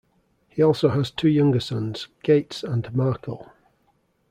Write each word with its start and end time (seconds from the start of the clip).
He 0.49 0.63
also 0.63 0.89
has 0.89 1.11
two 1.11 1.27
younger 1.29 1.59
sons, 1.59 2.07
Gates 2.23 2.63
and 2.63 2.91
Marco. 2.95 3.51